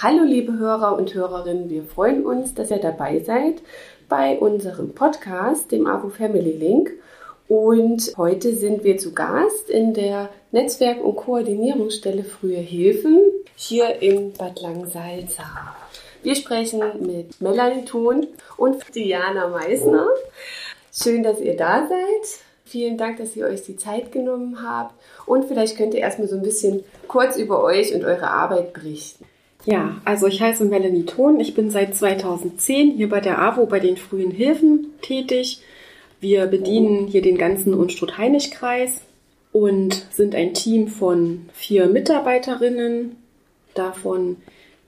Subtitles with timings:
[0.00, 3.60] Hallo liebe Hörer und Hörerinnen, wir freuen uns, dass ihr dabei seid
[4.08, 6.92] bei unserem Podcast, dem AWO Family Link.
[7.46, 13.20] Und heute sind wir zu Gast in der Netzwerk- und Koordinierungsstelle Frühe Hilfen
[13.54, 15.44] hier in Bad Langsalza.
[16.22, 20.06] Wir sprechen mit Melanie Thun und Diana Meissner.
[20.90, 22.40] Schön, dass ihr da seid.
[22.64, 24.94] Vielen Dank, dass ihr euch die Zeit genommen habt.
[25.26, 29.26] Und vielleicht könnt ihr erstmal so ein bisschen kurz über euch und eure Arbeit berichten.
[29.64, 31.38] Ja, also ich heiße Melanie Thon.
[31.38, 35.62] Ich bin seit 2010 hier bei der AWO bei den frühen Hilfen tätig.
[36.20, 39.02] Wir bedienen hier den ganzen Unstrut-Heinig-Kreis
[39.52, 43.16] und sind ein Team von vier Mitarbeiterinnen.
[43.74, 44.36] Davon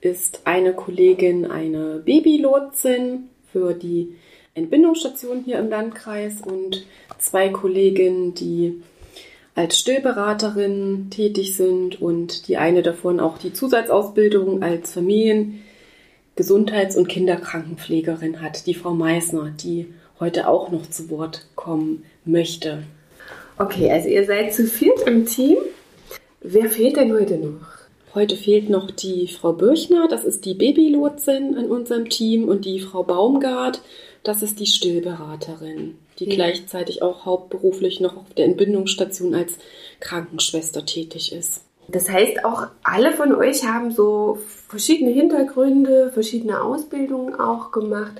[0.01, 4.15] ist eine Kollegin eine Babylotsin für die
[4.55, 6.85] Entbindungsstation hier im Landkreis und
[7.17, 8.81] zwei Kolleginnen, die
[9.55, 15.61] als Stillberaterin tätig sind und die eine davon auch die Zusatzausbildung als Familien-,
[16.35, 19.87] Gesundheits- und Kinderkrankenpflegerin hat, die Frau Meissner, die
[20.19, 22.83] heute auch noch zu Wort kommen möchte.
[23.57, 25.57] Okay, also ihr seid zu viert im Team.
[26.41, 27.75] Wer fehlt denn heute noch?
[28.13, 32.79] Heute fehlt noch die Frau Birchner, das ist die Babylotsin in unserem Team, und die
[32.81, 33.81] Frau Baumgart,
[34.23, 36.35] das ist die Stillberaterin, die ja.
[36.35, 39.57] gleichzeitig auch hauptberuflich noch auf der Entbindungsstation als
[39.99, 41.61] Krankenschwester tätig ist.
[41.87, 48.13] Das heißt, auch alle von euch haben so verschiedene Hintergründe, verschiedene Ausbildungen auch gemacht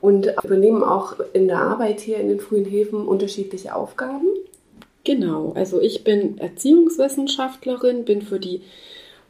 [0.00, 4.26] und übernehmen auch in der Arbeit hier in den frühen Hilfen unterschiedliche Aufgaben.
[5.04, 8.62] Genau, also ich bin Erziehungswissenschaftlerin, bin für die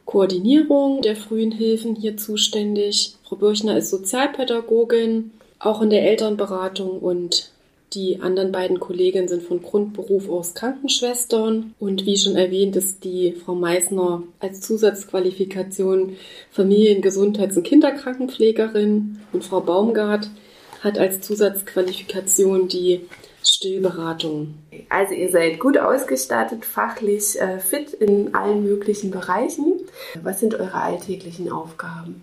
[0.05, 3.15] Koordinierung der frühen Hilfen hier zuständig.
[3.27, 7.51] Frau Birchner ist Sozialpädagogin, auch in der Elternberatung und
[7.93, 11.73] die anderen beiden Kolleginnen sind von Grundberuf aus Krankenschwestern.
[11.79, 16.15] Und wie schon erwähnt, ist die Frau Meissner als Zusatzqualifikation
[16.51, 19.19] Familien-, Gesundheits- und Kinderkrankenpflegerin.
[19.33, 20.29] Und Frau Baumgart
[20.81, 23.01] hat als Zusatzqualifikation die
[23.43, 24.53] Stillberatung.
[24.89, 29.81] Also ihr seid gut ausgestattet, fachlich äh, fit in allen möglichen Bereichen.
[30.21, 32.21] Was sind eure alltäglichen Aufgaben?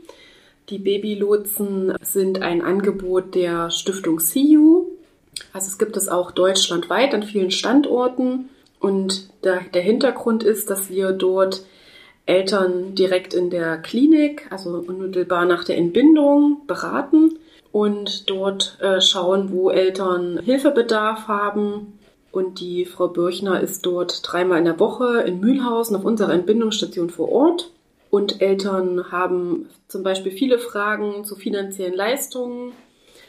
[0.69, 4.85] Die Babylotsen sind ein Angebot der Stiftung CU.
[5.53, 8.49] Also es gibt es auch deutschlandweit an vielen Standorten.
[8.79, 11.65] Und der, der Hintergrund ist, dass wir dort
[12.25, 17.37] Eltern direkt in der Klinik, also unmittelbar nach der Entbindung, beraten
[17.71, 21.99] und dort äh, schauen, wo Eltern Hilfebedarf haben.
[22.31, 27.09] Und die Frau Birchner ist dort dreimal in der Woche in Mühlhausen auf unserer Entbindungsstation
[27.09, 27.71] vor Ort
[28.11, 32.73] und Eltern haben zum Beispiel viele Fragen zu finanziellen Leistungen,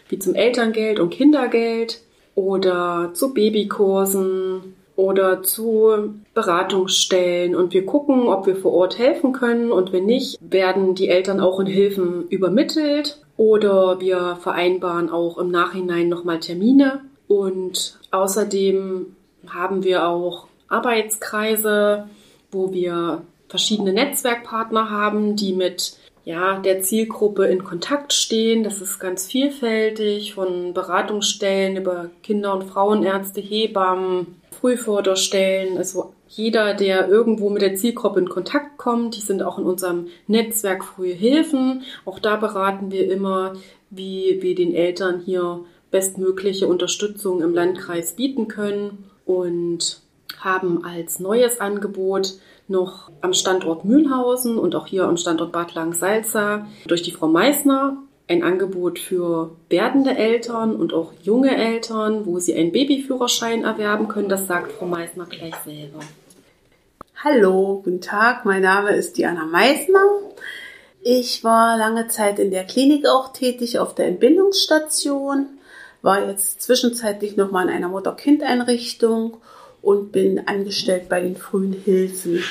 [0.08, 2.02] wie zum Elterngeld und Kindergeld
[2.34, 7.54] oder zu Babykursen oder zu Beratungsstellen.
[7.54, 9.70] Und wir gucken, ob wir vor Ort helfen können.
[9.70, 13.22] Und wenn nicht, werden die Eltern auch in Hilfen übermittelt.
[13.42, 17.00] Oder wir vereinbaren auch im Nachhinein nochmal Termine.
[17.26, 19.16] Und außerdem
[19.48, 22.08] haben wir auch Arbeitskreise,
[22.52, 28.62] wo wir verschiedene Netzwerkpartner haben, die mit ja, der Zielgruppe in Kontakt stehen.
[28.62, 35.78] Das ist ganz vielfältig, von Beratungsstellen über Kinder- und Frauenärzte, Hebammen, Frühförderstellen.
[35.78, 40.06] Also jeder, der irgendwo mit der Zielgruppe in Kontakt kommt, die sind auch in unserem
[40.26, 41.82] Netzwerk Frühe Hilfen.
[42.06, 43.54] Auch da beraten wir immer,
[43.90, 50.00] wie wir den Eltern hier bestmögliche Unterstützung im Landkreis bieten können und
[50.40, 52.34] haben als neues Angebot
[52.66, 57.98] noch am Standort Mühlhausen und auch hier am Standort Bad Lang-Salza durch die Frau Meissner
[58.26, 64.30] ein Angebot für werdende Eltern und auch junge Eltern, wo sie einen Babyführerschein erwerben können.
[64.30, 66.00] Das sagt Frau Meissner gleich selber.
[67.24, 70.02] Hallo, guten Tag, mein Name ist Diana Meissner.
[71.02, 75.46] Ich war lange Zeit in der Klinik auch tätig auf der Entbindungsstation,
[76.02, 79.36] war jetzt zwischenzeitlich nochmal in einer Mutter-Kind-Einrichtung
[79.82, 82.42] und bin angestellt bei den frühen Hilfen.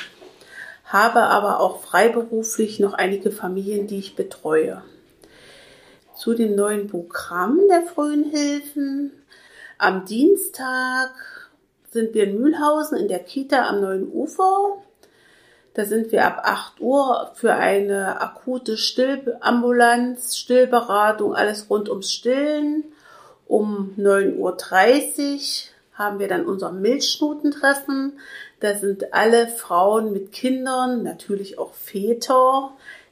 [0.85, 4.83] Habe aber auch freiberuflich noch einige Familien, die ich betreue.
[6.15, 9.11] zu dem neuen Programm der frühen Hilfen.
[9.77, 11.40] Am Dienstag
[11.91, 14.77] sind wir in Mühlhausen in der Kita am Neuen Ufer.
[15.73, 22.85] Da sind wir ab 8 Uhr für eine akute Stillambulanz, Stillberatung, alles rund ums Stillen.
[23.47, 28.19] Um 9.30 Uhr haben wir dann unser Milchschnutentreffen.
[28.61, 32.71] Da sind alle Frauen mit Kindern, natürlich auch Väter,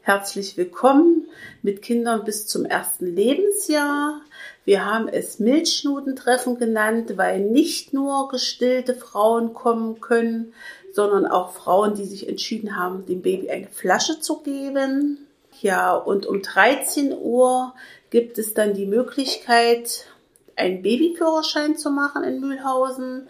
[0.10, 1.28] herzlich willkommen
[1.62, 4.20] mit Kindern bis zum ersten Lebensjahr.
[4.66, 10.52] Wir haben es Milchschnutentreffen genannt, weil nicht nur gestillte Frauen kommen können,
[10.94, 15.28] sondern auch Frauen, die sich entschieden haben, dem Baby eine Flasche zu geben.
[15.62, 17.76] Ja, und um 13 Uhr
[18.10, 20.08] gibt es dann die Möglichkeit,
[20.56, 23.28] einen Babyführerschein zu machen in Mühlhausen.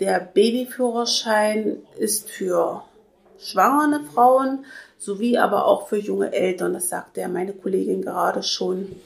[0.00, 2.82] Der Babyführerschein ist für
[3.38, 4.64] schwangere Frauen
[5.04, 6.72] sowie aber auch für junge Eltern.
[6.72, 8.96] Das sagte ja meine Kollegin gerade schon.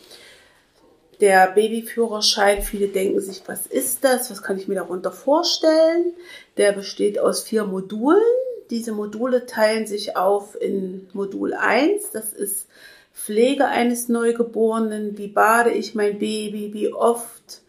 [1.21, 4.31] Der Babyführerschein, viele denken sich, was ist das?
[4.31, 6.13] Was kann ich mir darunter vorstellen?
[6.57, 8.23] Der besteht aus vier Modulen.
[8.71, 12.11] Diese Module teilen sich auf in Modul 1.
[12.13, 12.69] Das ist
[13.13, 15.19] Pflege eines Neugeborenen.
[15.19, 16.73] Wie bade ich mein Baby?
[16.73, 17.63] Wie oft?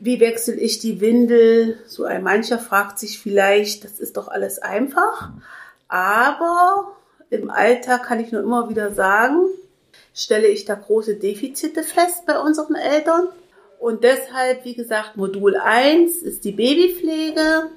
[0.00, 1.78] Wie wechsle ich die Windel?
[1.86, 5.30] So ein mancher fragt sich vielleicht, das ist doch alles einfach.
[5.86, 6.96] Aber
[7.30, 9.46] im Alltag kann ich nur immer wieder sagen,
[10.14, 13.28] stelle ich da große Defizite fest bei unseren Eltern.
[13.78, 17.70] Und deshalb, wie gesagt, Modul 1 ist die Babypflege.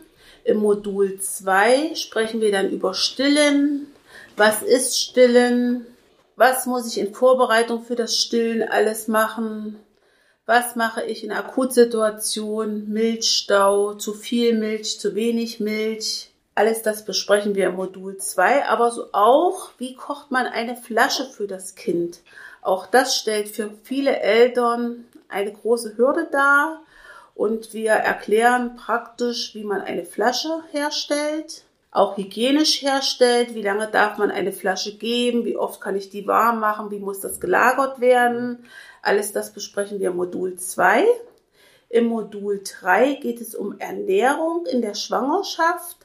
[0.43, 3.87] Im Modul 2 sprechen wir dann über Stillen.
[4.35, 5.85] Was ist Stillen?
[6.35, 9.77] Was muss ich in Vorbereitung für das Stillen alles machen?
[10.47, 12.89] Was mache ich in Akutsituationen?
[12.89, 16.30] Milchstau, zu viel Milch, zu wenig Milch?
[16.53, 21.25] Alles das besprechen wir im Modul 2, aber so auch, wie kocht man eine Flasche
[21.25, 22.19] für das Kind?
[22.61, 26.81] Auch das stellt für viele Eltern eine große Hürde dar
[27.35, 34.17] und wir erklären praktisch, wie man eine Flasche herstellt, auch hygienisch herstellt, wie lange darf
[34.17, 38.01] man eine Flasche geben, wie oft kann ich die warm machen, wie muss das gelagert
[38.01, 38.65] werden.
[39.01, 41.05] Alles das besprechen wir im Modul 2.
[41.89, 45.97] Im Modul 3 geht es um Ernährung in der Schwangerschaft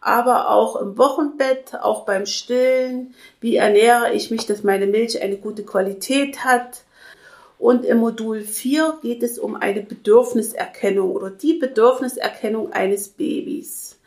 [0.00, 3.14] aber auch im Wochenbett, auch beim Stillen.
[3.40, 6.84] Wie ernähre ich mich, dass meine Milch eine gute Qualität hat?
[7.58, 13.98] Und im Modul 4 geht es um eine Bedürfniserkennung oder die Bedürfniserkennung eines Babys.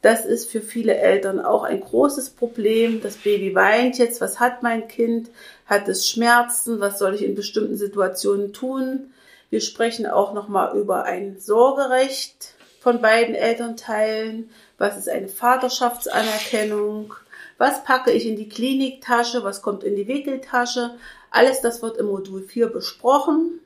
[0.00, 3.02] Das ist für viele Eltern auch ein großes Problem.
[3.02, 4.20] Das Baby weint jetzt.
[4.20, 5.30] Was hat mein Kind?
[5.66, 6.80] Hat es Schmerzen?
[6.80, 9.12] Was soll ich in bestimmten Situationen tun?
[9.50, 14.50] Wir sprechen auch nochmal über ein Sorgerecht von beiden Elternteilen
[14.82, 17.14] was ist eine Vaterschaftsanerkennung,
[17.56, 20.96] was packe ich in die Kliniktasche, was kommt in die Wickeltasche.
[21.30, 23.60] Alles das wird im Modul 4 besprochen.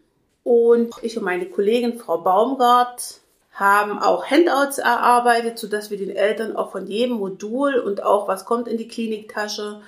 [0.45, 3.21] Und ich und meine Kollegin Frau Baumgart
[3.51, 8.45] haben auch Handouts erarbeitet, sodass wir den Eltern auch von jedem Modul und auch was
[8.45, 9.81] kommt in die Kliniktasche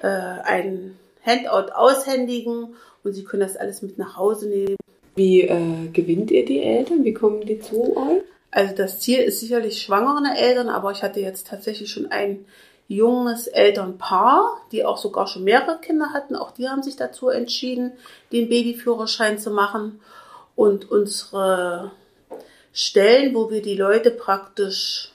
[0.00, 2.74] äh, ein Handout aushändigen
[3.04, 4.76] und sie können das alles mit nach Hause nehmen.
[5.14, 7.04] Wie äh, gewinnt ihr die Eltern?
[7.04, 8.22] Wie kommen die zu euch?
[8.50, 12.44] Also das Ziel ist sicherlich schwangere Eltern, aber ich hatte jetzt tatsächlich schon ein
[12.88, 16.34] junges Elternpaar, die auch sogar schon mehrere Kinder hatten.
[16.34, 17.92] Auch die haben sich dazu entschieden,
[18.32, 20.00] den Babyführerschein zu machen.
[20.56, 21.92] Und unsere
[22.72, 25.12] Stellen, wo wir die Leute praktisch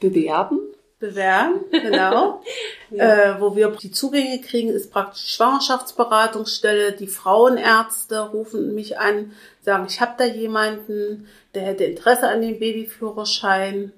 [0.00, 0.60] bewerben,
[0.98, 2.42] bewerben, genau.
[2.90, 3.36] ja.
[3.36, 6.92] äh, wo wir die Zugänge kriegen, ist praktisch Schwangerschaftsberatungsstelle.
[6.92, 12.58] Die Frauenärzte rufen mich an, sagen, ich habe da jemanden, der hätte Interesse an dem
[12.58, 13.92] Babyführerschein.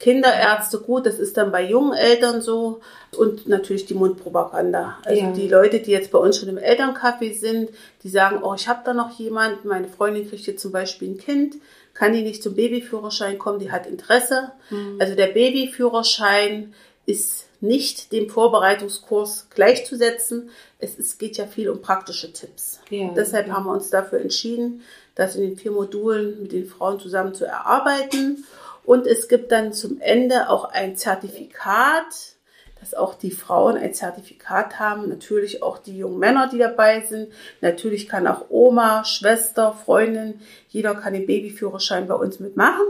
[0.00, 2.80] Kinderärzte, gut, das ist dann bei jungen Eltern so.
[3.16, 4.98] Und natürlich die Mundpropaganda.
[5.04, 5.32] Also ja.
[5.32, 7.70] die Leute, die jetzt bei uns schon im Elterncafé sind,
[8.02, 11.18] die sagen, oh, ich habe da noch jemanden, meine Freundin kriegt jetzt zum Beispiel ein
[11.18, 11.54] Kind,
[11.94, 14.50] kann die nicht zum Babyführerschein kommen, die hat Interesse.
[14.68, 14.96] Mhm.
[14.98, 16.74] Also der Babyführerschein
[17.06, 20.50] ist nicht dem Vorbereitungskurs gleichzusetzen.
[20.78, 22.80] Es ist, geht ja viel um praktische Tipps.
[22.90, 23.54] Ja, Deshalb ja.
[23.54, 24.82] haben wir uns dafür entschieden,
[25.14, 28.44] das in den vier Modulen mit den Frauen zusammen zu erarbeiten.
[28.84, 32.34] Und es gibt dann zum Ende auch ein Zertifikat,
[32.80, 37.32] dass auch die Frauen ein Zertifikat haben, natürlich auch die jungen Männer, die dabei sind.
[37.62, 42.84] Natürlich kann auch Oma, Schwester, Freundin, jeder kann den Babyführerschein bei uns mitmachen,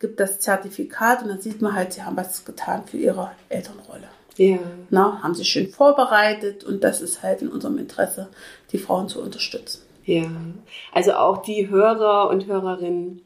[0.00, 4.08] gibt das Zertifikat und dann sieht man halt, sie haben was getan für ihre Elternrolle.
[4.36, 4.58] Ja.
[4.88, 8.28] Na, haben sich schön vorbereitet und das ist halt in unserem Interesse,
[8.72, 9.82] die Frauen zu unterstützen.
[10.06, 10.24] Ja,
[10.92, 13.20] also auch die Hörer und Hörerinnen,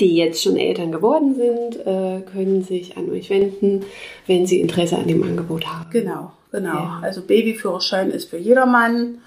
[0.00, 3.84] die jetzt schon Eltern geworden sind, äh, können sich an euch wenden,
[4.26, 5.90] wenn sie Interesse an dem Angebot haben.
[5.90, 6.74] Genau, genau.
[6.74, 7.00] Ja.
[7.02, 9.18] Also Babyführerschein ist für jedermann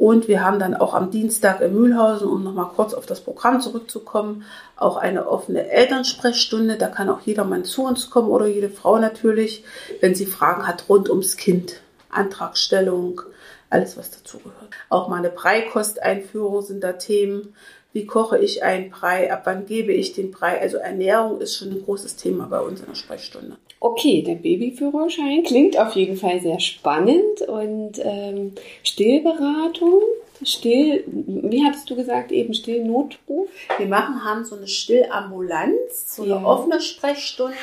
[0.00, 3.60] Und wir haben dann auch am Dienstag in Mühlhausen, um nochmal kurz auf das Programm
[3.60, 6.78] zurückzukommen, auch eine offene Elternsprechstunde.
[6.78, 9.62] Da kann auch jedermann zu uns kommen oder jede Frau natürlich,
[10.00, 11.82] wenn sie Fragen hat rund ums Kind.
[12.08, 13.20] Antragstellung,
[13.68, 14.70] alles was dazugehört.
[14.88, 17.54] Auch mal eine Breikosteinführung sind da Themen.
[17.92, 19.30] Wie koche ich einen Brei?
[19.30, 20.58] Ab wann gebe ich den Brei?
[20.62, 23.58] Also Ernährung ist schon ein großes Thema bei uns in der Sprechstunde.
[23.82, 30.02] Okay, der Babyführerschein klingt auf jeden Fall sehr spannend und ähm, Stillberatung.
[30.42, 33.48] Still, wie hattest du gesagt, eben Stillnotruf?
[33.78, 36.44] Wir machen, haben so eine Stillambulanz, so eine ja.
[36.44, 37.56] offene Sprechstunde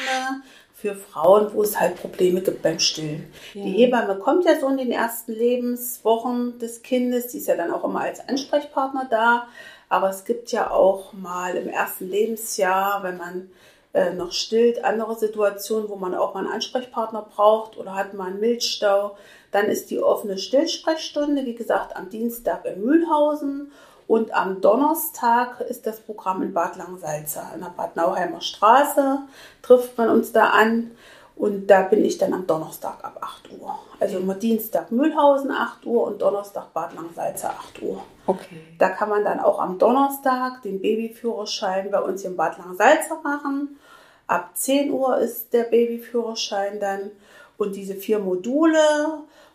[0.75, 3.31] für Frauen, wo es halt Probleme gibt beim Stillen.
[3.53, 3.63] Ja.
[3.63, 7.71] Die Hebamme kommt ja so in den ersten Lebenswochen des Kindes, die ist ja dann
[7.71, 9.47] auch immer als Ansprechpartner da.
[9.89, 13.49] Aber es gibt ja auch mal im ersten Lebensjahr, wenn man
[13.97, 18.27] äh, noch stillt, andere Situationen, wo man auch mal einen Ansprechpartner braucht oder hat mal
[18.27, 19.17] einen Milchstau.
[19.51, 23.71] Dann ist die offene Stillsprechstunde, wie gesagt, am Dienstag in Mühlhausen
[24.05, 29.19] und am Donnerstag ist das Programm in Bad Langsalza, in der Bad Nauheimer Straße,
[29.61, 30.91] trifft man uns da an.
[31.37, 33.77] Und da bin ich dann am Donnerstag ab 8 Uhr.
[33.99, 38.01] Also immer Dienstag Mühlhausen 8 Uhr und Donnerstag Bad Langsalza 8 Uhr.
[38.25, 38.61] Okay.
[38.79, 43.19] Da kann man dann auch am Donnerstag den Babyführerschein bei uns hier in Bad Langsalza
[43.23, 43.77] machen.
[44.25, 47.11] Ab 10 Uhr ist der Babyführerschein dann
[47.57, 48.79] und diese vier Module.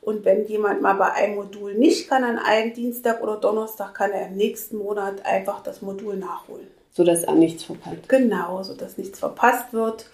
[0.00, 4.12] Und wenn jemand mal bei einem Modul nicht kann, an einem Dienstag oder Donnerstag, kann
[4.12, 6.66] er im nächsten Monat einfach das Modul nachholen.
[6.92, 8.08] Sodass er nichts verpasst.
[8.08, 10.06] Genau, sodass nichts verpasst wird.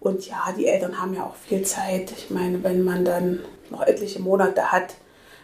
[0.00, 2.12] Und ja, die Eltern haben ja auch viel Zeit.
[2.12, 4.94] Ich meine, wenn man dann noch etliche Monate hat,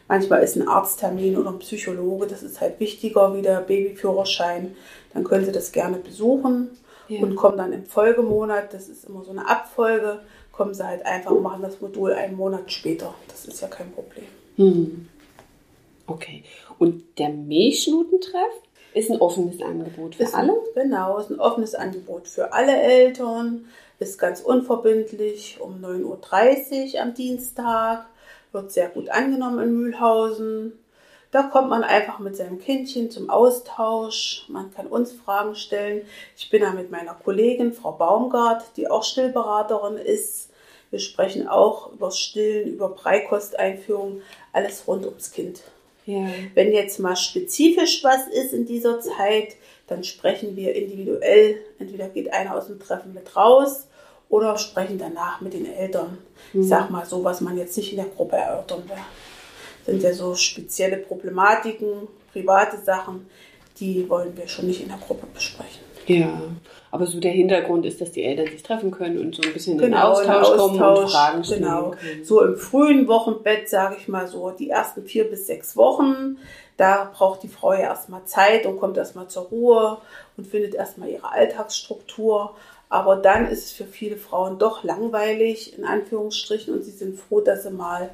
[0.09, 4.77] manchmal ist ein Arzttermin oder ein Psychologe, das ist halt wichtiger wie der Babyführerschein,
[5.15, 6.71] dann können sie das gerne besuchen
[7.09, 7.21] ja.
[7.21, 10.21] und kommen dann im Folgemonat, das ist immer so eine Abfolge,
[10.53, 13.15] kommen sie halt einfach und machen das Modul einen Monat später.
[13.29, 14.27] Das ist ja kein Problem.
[14.57, 15.09] Hm.
[16.07, 16.45] Okay.
[16.79, 18.53] Und der Milchschnutentreff
[18.95, 20.55] ist ein offenes Angebot für ist alle?
[20.75, 23.65] genau, ist ein offenes Angebot für alle Eltern.
[24.03, 28.05] Ist ganz unverbindlich um 9.30 Uhr am Dienstag.
[28.51, 30.73] Wird sehr gut angenommen in Mühlhausen.
[31.31, 34.45] Da kommt man einfach mit seinem Kindchen zum Austausch.
[34.49, 36.03] Man kann uns Fragen stellen.
[36.37, 40.51] Ich bin da mit meiner Kollegin, Frau Baumgart, die auch Stillberaterin ist.
[40.91, 44.21] Wir sprechen auch über Stillen, über Breikosteinführung,
[44.53, 45.63] alles rund ums Kind.
[46.07, 46.27] Ja.
[46.55, 49.55] Wenn jetzt mal spezifisch was ist in dieser Zeit,
[49.87, 51.61] dann sprechen wir individuell.
[51.79, 53.87] Entweder geht einer aus dem Treffen mit raus
[54.33, 56.19] oder sprechen danach mit den Eltern.
[56.53, 56.63] Mhm.
[56.63, 58.99] Ich sag mal so, was man jetzt nicht in der Gruppe erörtern will
[59.85, 63.27] sind ja so spezielle Problematiken, private Sachen,
[63.79, 65.83] die wollen wir schon nicht in der Gruppe besprechen.
[66.07, 66.41] Ja,
[66.91, 69.79] aber so der Hintergrund ist, dass die Eltern sich treffen können und so ein bisschen
[69.79, 71.91] genau, in den Austausch, Austausch kommen und Fragen stellen genau.
[71.91, 72.25] können.
[72.25, 76.39] So im frühen Wochenbett, sage ich mal so, die ersten vier bis sechs Wochen,
[76.77, 79.99] da braucht die Frau ja erstmal Zeit und kommt erstmal zur Ruhe
[80.37, 82.57] und findet erstmal ihre Alltagsstruktur.
[82.93, 87.41] Aber dann ist es für viele Frauen doch langweilig, in Anführungsstrichen, und sie sind froh,
[87.41, 88.11] dass sie mal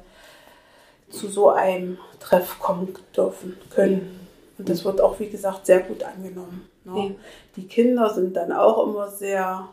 [1.09, 4.25] zu so einem Treff kommen dürfen können.
[4.57, 6.69] Und das wird auch, wie gesagt, sehr gut angenommen.
[6.85, 7.15] Ne?
[7.57, 9.67] Die Kinder sind dann auch immer sehr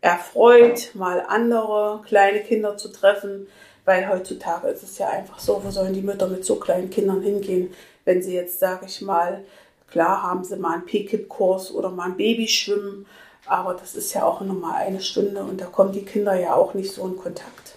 [0.00, 3.46] erfreut, mal andere kleine Kinder zu treffen,
[3.84, 7.20] weil heutzutage ist es ja einfach so, wo sollen die Mütter mit so kleinen Kindern
[7.20, 7.74] hingehen,
[8.06, 9.44] wenn sie jetzt, sage ich mal,
[9.90, 13.04] klar haben sie mal einen P-Kip-Kurs oder mal ein Babyschwimmen,
[13.50, 16.54] aber das ist ja auch nur mal eine Stunde und da kommen die Kinder ja
[16.54, 17.74] auch nicht so in Kontakt.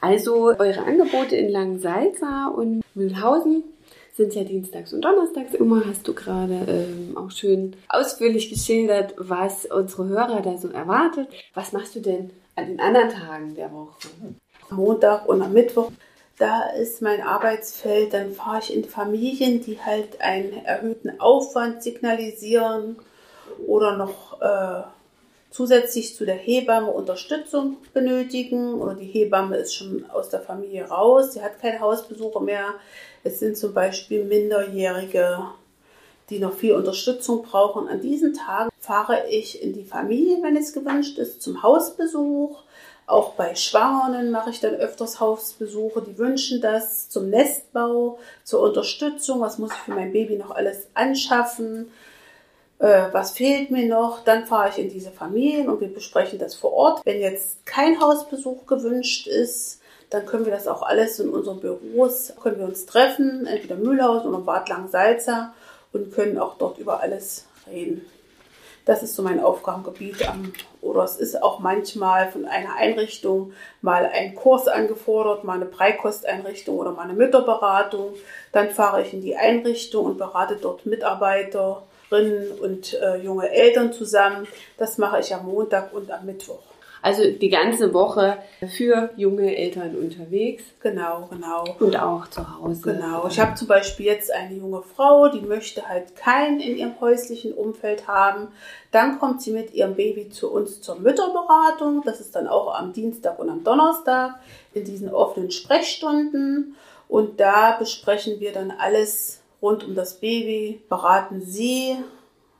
[0.00, 3.64] Also eure Angebote in Langsalza und Mühlhausen
[4.16, 9.66] sind ja dienstags und donnerstags immer, hast du gerade ähm, auch schön ausführlich geschildert, was
[9.66, 11.28] unsere Hörer da so erwartet.
[11.54, 14.08] Was machst du denn an den anderen Tagen der Woche?
[14.70, 15.92] Montag und am Mittwoch,
[16.38, 22.96] da ist mein Arbeitsfeld, dann fahre ich in Familien, die halt einen erhöhten Aufwand signalisieren
[23.66, 24.82] oder noch äh,
[25.50, 31.32] zusätzlich zu der Hebamme Unterstützung benötigen oder die Hebamme ist schon aus der Familie raus,
[31.32, 32.74] sie hat keine Hausbesuche mehr.
[33.24, 35.42] Es sind zum Beispiel Minderjährige,
[36.30, 37.88] die noch viel Unterstützung brauchen.
[37.88, 42.62] An diesen Tagen fahre ich in die Familie, wenn es gewünscht ist, zum Hausbesuch.
[43.06, 49.40] Auch bei Schwangeren mache ich dann öfters Hausbesuche, die wünschen das zum Nestbau, zur Unterstützung.
[49.40, 51.90] Was muss ich für mein Baby noch alles anschaffen?
[52.78, 56.54] Äh, was fehlt mir noch, dann fahre ich in diese Familien und wir besprechen das
[56.54, 57.00] vor Ort.
[57.04, 59.80] Wenn jetzt kein Hausbesuch gewünscht ist,
[60.10, 64.32] dann können wir das auch alles in unseren Büros, können wir uns treffen, entweder Mühlhausen
[64.32, 65.52] oder Bad Langsalza
[65.92, 68.06] und können auch dort über alles reden.
[68.88, 70.16] Das ist so mein Aufgabengebiet.
[70.80, 76.78] Oder es ist auch manchmal von einer Einrichtung mal ein Kurs angefordert, mal eine Breikosteinrichtung
[76.78, 78.14] oder mal eine Mütterberatung.
[78.50, 80.86] Dann fahre ich in die Einrichtung und berate dort
[82.10, 84.46] Mitarbeiterinnen und äh, junge Eltern zusammen.
[84.76, 86.60] Das mache ich am Montag und am Mittwoch.
[87.00, 88.38] Also die ganze Woche
[88.76, 90.64] für junge Eltern unterwegs.
[90.80, 91.64] Genau, genau.
[91.78, 92.82] Und auch zu Hause.
[92.82, 93.28] Genau.
[93.28, 97.54] Ich habe zum Beispiel jetzt eine junge Frau, die möchte halt keinen in ihrem häuslichen
[97.54, 98.48] Umfeld haben.
[98.90, 102.02] Dann kommt sie mit ihrem Baby zu uns zur Mütterberatung.
[102.04, 104.40] Das ist dann auch am Dienstag und am Donnerstag
[104.74, 106.74] in diesen offenen Sprechstunden.
[107.06, 111.96] Und da besprechen wir dann alles rund um das Baby, beraten sie,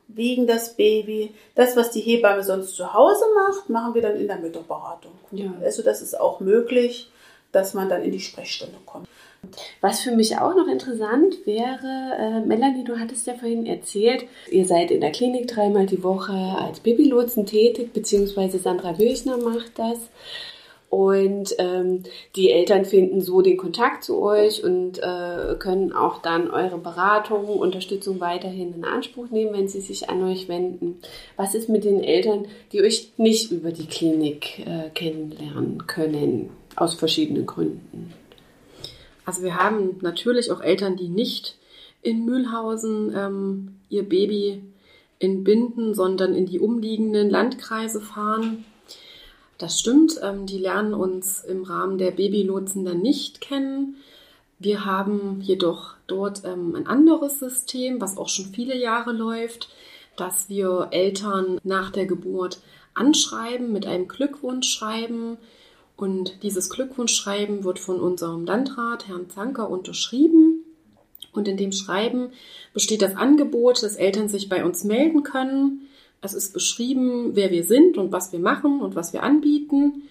[0.07, 1.33] wiegen das Baby.
[1.55, 5.11] Das, was die Hebamme sonst zu Hause macht, machen wir dann in der Mütterberatung.
[5.31, 5.53] Ja.
[5.63, 7.11] Also das ist auch möglich,
[7.51, 9.07] dass man dann in die Sprechstunde kommt.
[9.81, 14.65] Was für mich auch noch interessant wäre, äh, Melanie, du hattest ja vorhin erzählt, ihr
[14.65, 19.97] seid in der Klinik dreimal die Woche als Babylotsen tätig, beziehungsweise Sandra Wilchner macht das.
[20.89, 22.01] Und ähm,
[22.35, 27.47] die Eltern finden so den Kontakt zu euch und äh, können auch dann eure Beratung,
[27.47, 30.99] Unterstützung weiterhin in Anspruch nehmen, wenn sie sich an euch wenden.
[31.35, 36.95] Was ist mit den Eltern, die euch nicht über die Klinik äh, kennenlernen können, aus
[36.95, 38.11] verschiedenen Gründen?
[39.25, 41.55] Also wir haben natürlich auch Eltern, die nicht
[42.01, 44.63] in Mühlhausen ähm, ihr Baby
[45.19, 48.65] entbinden, sondern in die umliegenden Landkreise fahren
[49.59, 53.97] das stimmt, ähm, die lernen uns im Rahmen der Babylotsen dann nicht kennen.
[54.57, 59.69] Wir haben jedoch dort ähm, ein anderes System, was auch schon viele Jahre läuft,
[60.15, 62.61] dass wir Eltern nach der Geburt
[62.93, 65.37] anschreiben mit einem Glückwunschschreiben.
[65.97, 70.63] Und dieses Glückwunschschreiben wird von unserem Landrat, Herrn Zanker, unterschrieben.
[71.33, 72.31] Und in dem Schreiben
[72.73, 75.88] besteht das Angebot, dass Eltern sich bei uns melden können
[76.21, 80.03] es ist beschrieben, wer wir sind und was wir machen und was wir anbieten.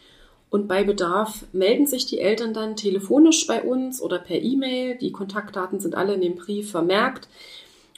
[0.50, 4.97] Und bei Bedarf melden sich die Eltern dann telefonisch bei uns oder per E-Mail.
[4.97, 7.29] Die Kontaktdaten sind alle in dem Brief vermerkt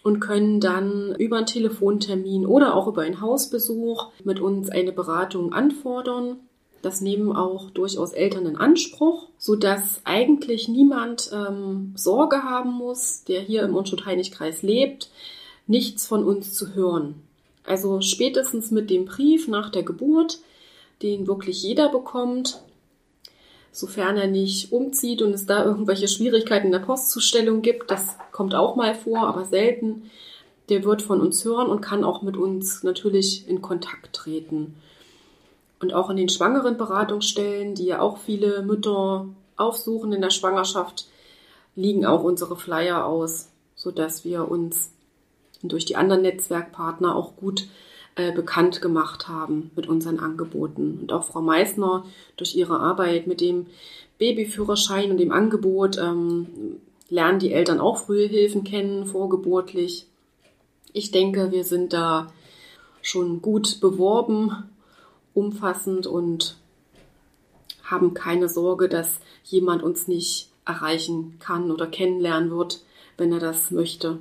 [0.03, 5.53] und können dann über einen Telefontermin oder auch über einen Hausbesuch mit uns eine Beratung
[5.53, 6.39] anfordern.
[6.83, 13.43] Das nehmen auch durchaus Eltern in Anspruch, sodass eigentlich niemand ähm, Sorge haben muss, der
[13.43, 15.11] hier im Unschuld-Heinig-Kreis lebt,
[15.67, 17.23] nichts von uns zu hören.
[17.65, 20.39] Also spätestens mit dem Brief nach der Geburt,
[21.03, 22.61] den wirklich jeder bekommt,
[23.73, 28.55] sofern er nicht umzieht und es da irgendwelche Schwierigkeiten in der Postzustellung gibt, das kommt
[28.55, 30.11] auch mal vor, aber selten,
[30.69, 34.77] der wird von uns hören und kann auch mit uns natürlich in Kontakt treten.
[35.81, 41.07] Und auch in den schwangeren Beratungsstellen, die ja auch viele Mütter aufsuchen in der Schwangerschaft,
[41.75, 44.91] liegen auch unsere Flyer aus, sodass wir uns
[45.63, 47.69] durch die anderen Netzwerkpartner auch gut
[48.17, 50.99] äh, bekannt gemacht haben mit unseren Angeboten.
[51.03, 52.05] Und auch Frau Meissner
[52.37, 53.67] durch ihre Arbeit mit dem
[54.19, 60.07] Babyführerschein und dem Angebot ähm, lernen die Eltern auch frühe Hilfen kennen, vorgeburtlich.
[60.93, 62.33] Ich denke, wir sind da
[63.03, 64.53] schon gut beworben,
[65.35, 66.57] umfassend und
[67.83, 72.83] haben keine Sorge, dass jemand uns nicht erreichen kann oder kennenlernen wird,
[73.17, 74.19] wenn er das möchte.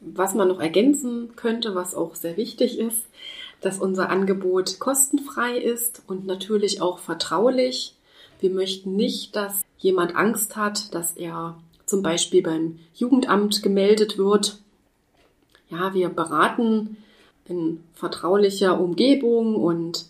[0.00, 3.06] Was man noch ergänzen könnte, was auch sehr wichtig ist,
[3.60, 7.94] dass unser Angebot kostenfrei ist und natürlich auch vertraulich.
[8.40, 14.58] Wir möchten nicht, dass jemand Angst hat, dass er zum Beispiel beim Jugendamt gemeldet wird.
[15.68, 16.96] Ja, wir beraten
[17.46, 20.06] in vertraulicher Umgebung und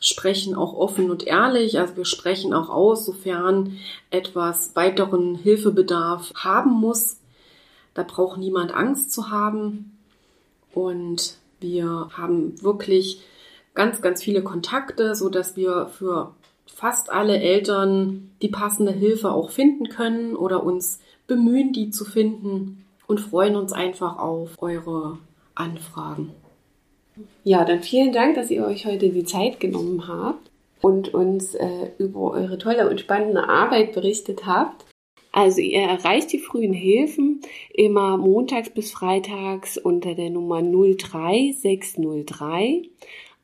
[0.00, 1.78] sprechen auch offen und ehrlich.
[1.78, 3.78] Also wir sprechen auch aus, sofern
[4.10, 7.18] etwas weiteren Hilfebedarf haben muss.
[7.96, 9.96] Da braucht niemand Angst zu haben.
[10.74, 13.22] Und wir haben wirklich
[13.74, 16.34] ganz, ganz viele Kontakte, so dass wir für
[16.66, 22.84] fast alle Eltern die passende Hilfe auch finden können oder uns bemühen, die zu finden
[23.06, 25.18] und freuen uns einfach auf eure
[25.54, 26.32] Anfragen.
[27.44, 30.50] Ja, dann vielen Dank, dass ihr euch heute die Zeit genommen habt
[30.82, 34.84] und uns äh, über eure tolle und spannende Arbeit berichtet habt.
[35.36, 37.42] Also ihr erreicht die frühen Hilfen
[37.74, 42.88] immer montags bis freitags unter der Nummer 03603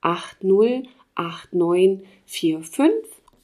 [0.00, 2.86] 808945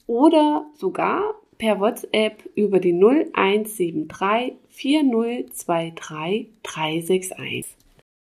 [0.07, 7.65] oder sogar per WhatsApp über die 0173 4023 361.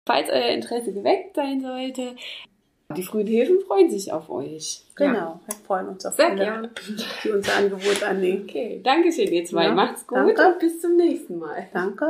[0.07, 2.15] Falls euer Interesse geweckt sein sollte,
[2.93, 4.83] die frühen Hilfen freuen sich auf euch.
[4.95, 5.41] Genau, ja.
[5.47, 6.71] wir freuen uns auf Sehr alle, gern.
[7.25, 8.45] die unser Angebot annehmen.
[8.45, 9.65] Okay, danke schön ihr zwei.
[9.65, 10.47] Ja, Macht's gut danke.
[10.47, 11.69] und bis zum nächsten Mal.
[11.73, 12.07] Danke.